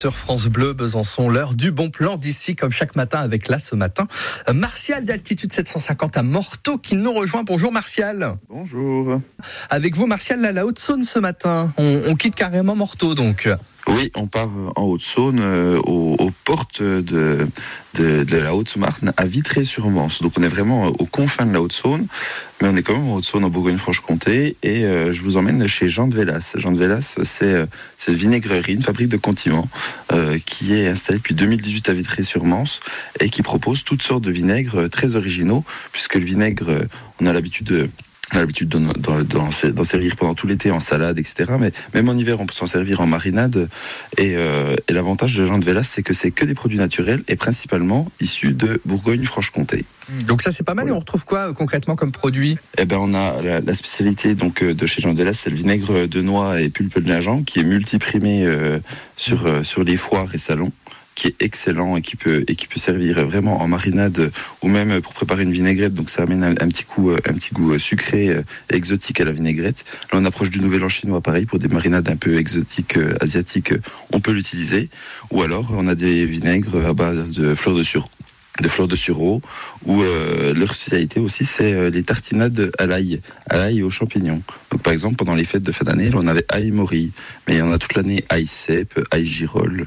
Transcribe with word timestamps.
Sur 0.00 0.14
France 0.14 0.46
Bleu, 0.46 0.74
Besançon, 0.74 1.28
l'heure 1.28 1.54
du 1.54 1.72
bon 1.72 1.90
plan 1.90 2.16
d'ici, 2.16 2.54
comme 2.54 2.70
chaque 2.70 2.94
matin 2.94 3.18
avec 3.18 3.48
là 3.48 3.58
ce 3.58 3.74
matin. 3.74 4.06
Martial 4.54 5.04
d'altitude 5.04 5.52
750 5.52 6.16
à 6.16 6.22
Morteau 6.22 6.78
qui 6.78 6.94
nous 6.94 7.12
rejoint. 7.12 7.42
Bonjour 7.42 7.72
Martial. 7.72 8.36
Bonjour. 8.48 9.20
Avec 9.70 9.96
vous 9.96 10.06
Martial, 10.06 10.40
là, 10.40 10.52
la 10.52 10.66
Haute-Saône 10.66 11.02
ce 11.02 11.18
matin. 11.18 11.72
On, 11.78 12.02
on 12.06 12.14
quitte 12.14 12.36
carrément 12.36 12.76
Morteau 12.76 13.16
donc. 13.16 13.48
Oui, 13.88 14.12
on 14.14 14.26
part 14.26 14.50
en 14.76 14.82
Haute-Saône, 14.82 15.40
euh, 15.40 15.80
aux, 15.80 16.30
portes 16.44 16.82
de, 16.82 17.48
la 17.94 18.54
Haute-Marne, 18.54 19.14
à 19.16 19.24
Vitré-sur-Mance. 19.24 20.20
Donc 20.20 20.34
on 20.38 20.42
est 20.42 20.48
vraiment 20.48 20.88
aux 20.88 21.06
confins 21.06 21.46
de 21.46 21.54
la 21.54 21.62
Haute-Saône, 21.62 22.06
mais 22.60 22.68
on 22.68 22.76
est 22.76 22.82
quand 22.82 22.92
même 22.92 23.08
en 23.08 23.14
Haute-Saône, 23.14 23.44
en 23.44 23.48
Bourgogne-Franche-Comté. 23.50 24.56
Et 24.62 24.84
euh, 24.84 25.14
je 25.14 25.22
vous 25.22 25.38
emmène 25.38 25.66
chez 25.66 25.88
Jean 25.88 26.06
de 26.06 26.14
Vélas. 26.14 26.54
Jean 26.56 26.72
de 26.72 26.78
Vélas, 26.78 27.18
c'est 27.22 27.46
euh, 27.46 27.66
une 28.08 28.14
vinaigrerie, 28.14 28.74
une 28.74 28.82
fabrique 28.82 29.08
de 29.08 29.16
condiments, 29.16 29.68
euh, 30.12 30.38
qui 30.44 30.74
est 30.74 30.86
installée 30.86 31.18
depuis 31.18 31.34
2018 31.34 31.88
à 31.88 31.94
Vitré-sur-Mance 31.94 32.80
et 33.20 33.30
qui 33.30 33.42
propose 33.42 33.84
toutes 33.84 34.02
sortes 34.02 34.22
de 34.22 34.30
vinaigres 34.30 34.88
très 34.88 35.16
originaux, 35.16 35.64
puisque 35.92 36.16
le 36.16 36.24
vinaigre, 36.24 36.86
on 37.20 37.26
a 37.26 37.32
l'habitude 37.32 37.66
de 37.66 37.88
on 38.32 38.36
a 38.36 38.40
l'habitude 38.40 38.68
d'en 38.68 39.84
servir 39.84 40.16
pendant 40.16 40.34
tout 40.34 40.46
l'été 40.46 40.70
en 40.70 40.80
salade, 40.80 41.18
etc. 41.18 41.52
Mais 41.58 41.72
même 41.94 42.08
en 42.08 42.14
hiver, 42.14 42.40
on 42.40 42.46
peut 42.46 42.54
s'en 42.54 42.66
servir 42.66 43.00
en 43.00 43.06
marinade. 43.06 43.68
Et, 44.16 44.34
euh, 44.36 44.76
et 44.88 44.92
l'avantage 44.92 45.34
de 45.34 45.46
Jean 45.46 45.58
de 45.58 45.64
Vélas, 45.64 45.84
c'est 45.84 46.02
que 46.02 46.12
c'est 46.12 46.30
que 46.30 46.44
des 46.44 46.54
produits 46.54 46.78
naturels 46.78 47.22
et 47.28 47.36
principalement 47.36 48.10
issus 48.20 48.52
de 48.52 48.80
Bourgogne-Franche-Comté. 48.84 49.84
Donc 50.26 50.42
ça 50.42 50.50
c'est 50.50 50.62
pas 50.62 50.74
mal. 50.74 50.88
Et 50.88 50.92
on 50.92 51.00
retrouve 51.00 51.24
quoi 51.24 51.50
euh, 51.50 51.52
concrètement 51.52 51.94
comme 51.94 52.12
produit? 52.12 52.56
Eh 52.78 52.84
ben 52.86 52.98
on 52.98 53.14
a 53.14 53.42
la, 53.42 53.60
la 53.60 53.74
spécialité 53.74 54.34
donc 54.34 54.62
euh, 54.62 54.74
de 54.74 54.86
chez 54.86 55.02
Jean 55.02 55.12
de 55.12 55.18
Vélas, 55.18 55.34
c'est 55.34 55.50
le 55.50 55.56
vinaigre 55.56 56.06
de 56.06 56.22
noix 56.22 56.60
et 56.60 56.70
pulpe 56.70 56.98
de 56.98 57.06
gingembre 57.06 57.44
qui 57.44 57.60
est 57.60 57.64
multiprimé 57.64 58.44
euh, 58.44 58.78
sur 59.16 59.46
euh, 59.46 59.62
sur 59.62 59.84
les 59.84 59.96
foires 59.96 60.34
et 60.34 60.38
salons 60.38 60.72
qui 61.18 61.26
est 61.26 61.42
excellent 61.42 61.96
et 61.96 62.00
qui 62.00 62.14
peut 62.14 62.44
et 62.46 62.54
qui 62.54 62.68
peut 62.68 62.78
servir 62.78 63.26
vraiment 63.26 63.60
en 63.60 63.66
marinade 63.66 64.30
ou 64.62 64.68
même 64.68 65.00
pour 65.00 65.14
préparer 65.14 65.42
une 65.42 65.50
vinaigrette. 65.50 65.92
Donc 65.92 66.10
ça 66.10 66.22
amène 66.22 66.44
un, 66.44 66.68
petit 66.68 66.84
coup 66.84 67.10
un 67.10 67.34
petit 67.34 67.52
goût 67.52 67.76
sucré 67.76 68.26
et 68.26 68.76
exotique 68.76 69.20
à 69.20 69.24
la 69.24 69.32
vinaigrette. 69.32 69.84
Là 70.12 70.20
on 70.20 70.24
approche 70.24 70.50
du 70.50 70.60
nouvel 70.60 70.84
an 70.84 70.88
chinois 70.88 71.20
pareil 71.20 71.44
pour 71.44 71.58
des 71.58 71.66
marinades 71.66 72.08
un 72.08 72.16
peu 72.16 72.38
exotiques 72.38 72.96
asiatiques, 73.20 73.74
on 74.12 74.20
peut 74.20 74.30
l'utiliser. 74.30 74.90
Ou 75.32 75.42
alors 75.42 75.74
on 75.76 75.88
a 75.88 75.96
des 75.96 76.24
vinaigres 76.24 76.86
à 76.86 76.94
base 76.94 77.32
de 77.32 77.56
fleurs 77.56 77.74
de 77.74 77.82
sureau 77.82 78.08
de 78.60 78.68
fleurs 78.68 78.88
de 78.88 78.96
sureau, 78.96 79.40
ou 79.84 80.02
euh, 80.02 80.54
leur 80.54 80.74
spécialité 80.74 81.20
aussi, 81.20 81.44
c'est 81.44 81.72
euh, 81.72 81.90
les 81.90 82.02
tartinades 82.02 82.72
à 82.78 82.86
l'ail, 82.86 83.20
à 83.48 83.56
l'ail 83.58 83.78
et 83.78 83.82
aux 83.82 83.90
champignons. 83.90 84.42
Donc 84.70 84.82
par 84.82 84.92
exemple, 84.92 85.16
pendant 85.16 85.34
les 85.34 85.44
fêtes 85.44 85.62
de 85.62 85.72
fin 85.72 85.84
d'année, 85.84 86.10
on 86.14 86.26
avait 86.26 86.44
ail 86.48 86.70
mori, 86.70 87.12
mais 87.46 87.54
il 87.54 87.58
y 87.58 87.62
en 87.62 87.72
a 87.72 87.78
toute 87.78 87.94
l'année 87.94 88.24
ail 88.28 88.46
cèpe, 88.46 89.00
ail 89.10 89.26
girole, 89.26 89.86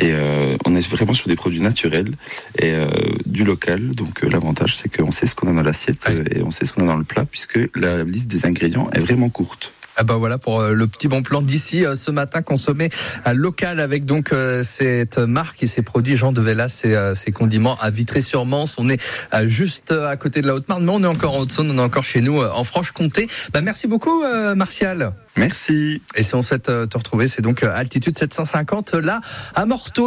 et 0.00 0.10
euh, 0.12 0.56
on 0.64 0.74
est 0.74 0.88
vraiment 0.88 1.14
sur 1.14 1.28
des 1.28 1.36
produits 1.36 1.60
naturels 1.60 2.12
et 2.60 2.72
du 3.26 3.44
local. 3.44 3.90
Donc 3.94 4.22
l'avantage, 4.22 4.76
c'est 4.76 4.94
qu'on 4.94 5.12
sait 5.12 5.26
ce 5.26 5.34
qu'on 5.34 5.48
a 5.48 5.52
dans 5.52 5.62
l'assiette 5.62 6.06
et 6.34 6.42
on 6.42 6.50
sait 6.50 6.64
ce 6.64 6.72
qu'on 6.72 6.82
a 6.82 6.86
dans 6.86 6.96
le 6.96 7.04
plat, 7.04 7.24
puisque 7.24 7.58
la 7.74 8.04
liste 8.04 8.28
des 8.28 8.46
ingrédients 8.46 8.88
est 8.92 9.00
vraiment 9.00 9.28
courte. 9.30 9.72
Ah 10.02 10.04
bah 10.04 10.16
voilà 10.16 10.36
pour 10.36 10.60
le 10.60 10.86
petit 10.88 11.06
bon 11.06 11.22
plan 11.22 11.42
d'ici 11.42 11.84
ce 11.94 12.10
matin 12.10 12.42
consommé 12.42 12.90
à 13.24 13.34
local 13.34 13.78
avec 13.78 14.04
donc 14.04 14.34
cette 14.64 15.18
marque 15.18 15.62
et 15.62 15.68
ses 15.68 15.82
produits 15.82 16.16
Jean 16.16 16.32
de 16.32 16.40
Vélas, 16.40 16.70
ses, 16.70 17.12
ses 17.14 17.30
condiments 17.30 17.78
à 17.80 17.90
Vitré-sur-Mance. 17.90 18.74
On 18.78 18.88
est 18.88 19.00
juste 19.44 19.92
à 19.92 20.16
côté 20.16 20.42
de 20.42 20.48
la 20.48 20.56
Haute-Marne, 20.56 20.84
mais 20.84 20.90
on 20.90 21.04
est 21.04 21.06
encore 21.06 21.36
en 21.36 21.38
Haute-Saône, 21.38 21.70
on 21.70 21.78
est 21.78 21.82
encore 21.84 22.02
chez 22.02 22.20
nous 22.20 22.42
en 22.42 22.64
Franche-Comté. 22.64 23.28
Bah 23.52 23.60
merci 23.60 23.86
beaucoup 23.86 24.24
Martial. 24.56 25.12
Merci. 25.36 26.02
Et 26.16 26.24
si 26.24 26.34
on 26.34 26.42
souhaite 26.42 26.64
te 26.64 26.98
retrouver, 26.98 27.28
c'est 27.28 27.40
donc 27.40 27.62
altitude 27.62 28.18
750 28.18 28.94
là 28.94 29.20
à 29.54 29.66
Morteau. 29.66 30.00